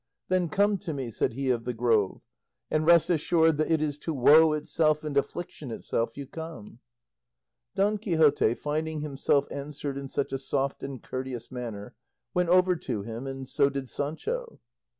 [0.29, 2.23] "Then come to me," said he of the Grove,
[2.71, 6.79] "and rest assured that it is to woe itself and affliction itself you come."
[7.75, 11.93] Don Quixote, finding himself answered in such a soft and courteous manner,
[12.33, 14.59] went over to him, and so did Sancho.